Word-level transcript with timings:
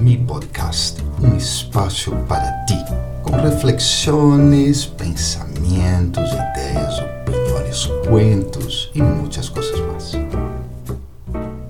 Mi 0.00 0.16
Podcast, 0.16 1.02
um 1.22 1.36
espaço 1.36 2.10
para 2.26 2.64
ti, 2.64 2.74
com 3.22 3.32
reflexões, 3.32 4.86
pensamentos, 4.86 6.24
ideias, 6.32 6.98
opiniões, 7.00 7.86
cuentos 8.08 8.90
e 8.94 9.02
muitas 9.02 9.50
coisas 9.50 9.78
mais. 9.80 10.12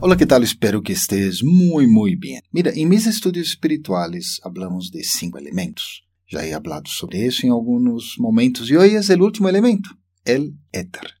Olá, 0.00 0.16
que 0.16 0.26
tal? 0.26 0.42
Espero 0.42 0.82
que 0.82 0.92
estés 0.92 1.40
muito, 1.40 1.88
muito 1.88 2.18
bem. 2.18 2.40
Mira, 2.52 2.76
em 2.76 2.84
meus 2.84 3.06
estudos 3.06 3.46
espirituais, 3.46 4.40
hablamos 4.42 4.90
de 4.90 5.04
cinco 5.04 5.38
elementos. 5.38 6.02
Já 6.26 6.44
he 6.44 6.52
hablado 6.52 6.88
sobre 6.88 7.24
isso 7.24 7.46
em 7.46 7.50
alguns 7.50 8.16
momentos 8.18 8.68
e 8.68 8.76
hoje 8.76 8.96
é 8.96 9.14
o 9.14 9.22
último 9.22 9.48
elemento, 9.48 9.96
el 10.24 10.52
éter. 10.72 11.14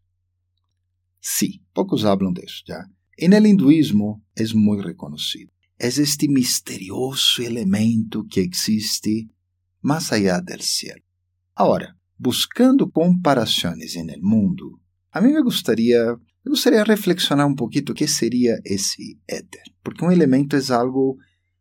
Sí, 1.20 1.62
poucos 1.72 2.04
hablam 2.04 2.32
disso, 2.32 2.64
já. 2.66 2.84
En 3.16 3.32
el 3.32 3.46
hinduismo 3.46 4.20
é 4.36 4.44
muito 4.54 4.82
reconhecido. 4.82 5.55
É 5.78 5.88
este 5.88 6.26
misterioso 6.26 7.42
elemento 7.42 8.24
que 8.24 8.40
existe 8.40 9.28
mais 9.82 10.10
allá 10.10 10.40
del 10.40 10.62
cielo. 10.62 11.02
Agora, 11.54 11.94
buscando 12.18 12.90
comparações 12.90 13.94
en 13.94 14.08
el 14.08 14.22
mundo, 14.22 14.80
a 15.12 15.20
mim 15.20 15.32
me 15.32 15.42
gostaria, 15.42 16.16
me 16.44 16.50
gostaria 16.50 16.82
reflexionar 16.82 17.46
um 17.46 17.54
pouquinho 17.54 17.90
o 17.90 17.94
que 17.94 18.08
seria 18.08 18.58
esse 18.64 19.20
éter, 19.28 19.62
porque 19.82 20.02
um 20.02 20.10
elemento 20.10 20.56
é 20.56 20.72
algo 20.72 21.18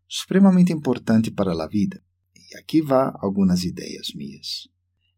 supremamente 0.07 0.71
importante 0.71 1.29
para 1.29 1.51
a 1.51 1.67
vida. 1.67 2.01
E 2.35 2.57
aqui 2.57 2.81
vá 2.81 3.13
algumas 3.21 3.65
ideias 3.65 4.13
minhas. 4.15 4.69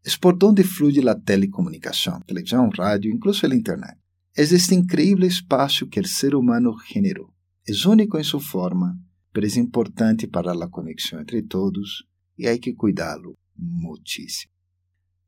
É 0.04 0.10
por 0.20 0.36
onde 0.42 0.64
flui 0.64 1.08
a 1.08 1.14
telecomunicação, 1.14 2.20
televisão, 2.22 2.68
rádio, 2.70 3.12
incluso 3.12 3.46
a 3.46 3.54
internet. 3.54 3.96
É 4.36 4.42
este 4.42 4.74
incrível 4.74 5.26
espaço 5.26 5.86
que 5.86 6.00
o 6.00 6.06
ser 6.06 6.34
humano 6.34 6.74
generou. 6.92 7.32
É 7.68 7.88
único 7.88 8.18
em 8.18 8.24
sua 8.24 8.40
forma, 8.40 8.98
mas 9.34 9.56
é 9.56 9.60
importante 9.60 10.26
para 10.26 10.52
a 10.52 10.68
conexão 10.68 11.20
entre 11.20 11.42
todos 11.42 12.02
e 12.38 12.48
há 12.48 12.58
que 12.58 12.72
cuidá-lo 12.72 13.36
muitíssimo. 13.54 14.50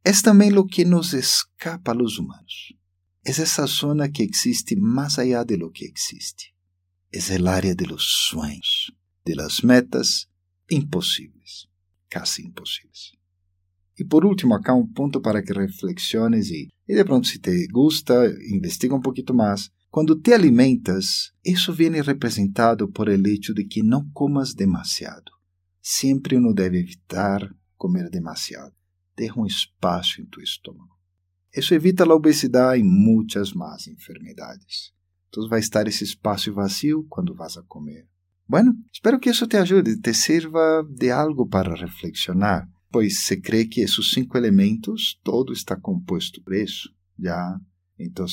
É 0.03 0.11
também 0.25 0.57
o 0.57 0.65
que 0.65 0.87
nos 0.87 1.13
escapa 1.13 1.93
a 1.93 1.95
humanos. 1.95 2.73
É 3.27 3.31
essa 3.31 3.67
zona 3.67 4.09
que 4.09 4.23
existe 4.23 4.75
mais 4.75 5.19
allá 5.19 5.45
de 5.45 5.57
lo 5.57 5.71
que 5.71 5.85
existe. 5.85 6.55
É 7.13 7.19
o 7.39 7.49
área 7.49 7.75
de 7.75 7.85
los 7.85 8.05
sueños, 8.29 8.91
de 9.27 9.35
las 9.35 9.61
metas 9.61 10.27
impossíveis, 10.71 11.69
casi 12.09 12.47
impossíveis. 12.47 13.13
E 13.99 14.05
por 14.05 14.25
último, 14.25 14.55
acá 14.55 14.73
um 14.75 14.87
ponto 14.87 15.21
para 15.21 15.43
que 15.43 15.53
reflexiones 15.53 16.49
e, 16.49 16.69
e 16.89 16.95
de 16.95 17.05
pronto, 17.05 17.27
se 17.27 17.39
te 17.39 17.67
gusta, 17.67 18.15
investiga 18.51 18.95
um 18.95 19.03
pouquinho 19.03 19.35
mais. 19.35 19.71
Quando 19.91 20.15
te 20.15 20.33
alimentas, 20.33 21.33
isso 21.45 21.73
vem 21.73 22.01
representado 22.01 22.93
por 22.93 23.09
el 23.09 23.27
hecho 23.27 23.53
de 23.53 23.65
que 23.65 23.83
não 23.83 24.09
comas 24.13 24.55
demasiado. 24.55 25.33
Sempre 25.83 26.37
uno 26.37 26.55
deve 26.55 26.79
evitar 26.79 27.53
comer 27.77 28.09
demasiado. 28.09 28.73
Deja 29.17 29.35
um 29.37 29.45
espaço 29.45 30.23
em 30.23 30.27
tu 30.27 30.41
estômago. 30.41 30.97
Isso 31.53 31.75
evita 31.75 32.05
a 32.05 32.15
obesidade 32.15 32.81
e 32.81 32.85
muitas 32.85 33.53
más 33.53 33.89
enfermidades. 33.89 34.93
Então 35.29 35.49
vai 35.49 35.59
estar 35.59 35.89
esse 35.89 36.05
espaço 36.05 36.55
vazio 36.55 37.05
quando 37.09 37.35
vas 37.35 37.57
a 37.57 37.63
comer. 37.65 38.07
Bueno, 38.49 38.77
espero 38.93 39.19
que 39.19 39.31
isso 39.31 39.49
te 39.49 39.57
ajude, 39.57 40.01
te 40.01 40.15
sirva 40.15 40.87
de 40.89 41.11
algo 41.11 41.49
para 41.49 41.75
reflexionar, 41.75 42.69
pois 42.93 43.25
se 43.25 43.41
crê 43.41 43.65
que 43.65 43.81
esses 43.81 44.13
cinco 44.13 44.39
elementos, 44.39 45.19
todo 45.25 45.53
está 45.53 45.75
composto 45.75 46.41
por 46.45 46.55
isso. 46.55 46.95
Já, 47.19 47.61
então, 47.99 48.25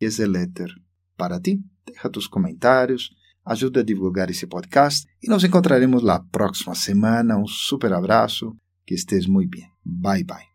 é 0.00 0.06
o 0.06 0.36
éter 0.36 0.81
para 1.16 1.40
ti. 1.40 1.60
Deja 1.86 2.08
tus 2.08 2.26
comentários, 2.26 3.10
ajuda 3.44 3.80
a 3.80 3.84
divulgar 3.84 4.30
esse 4.30 4.46
podcast 4.46 5.06
e 5.22 5.28
nos 5.28 5.44
encontraremos 5.44 6.02
na 6.02 6.20
próxima 6.20 6.74
semana. 6.74 7.36
Um 7.36 7.46
super 7.46 7.92
abraço, 7.92 8.56
que 8.86 8.94
estés 8.94 9.26
muito 9.26 9.50
bem. 9.50 9.66
Bye 9.84 10.24
bye. 10.24 10.46